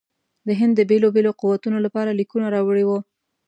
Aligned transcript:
د 0.47 0.49
هند 0.59 0.73
د 0.77 0.81
بېلو 0.89 1.07
بېلو 1.15 1.31
قوتونو 1.41 1.77
لپاره 1.85 2.17
لیکونه 2.19 2.45
راوړي 2.55 2.83
وه. 2.85 2.99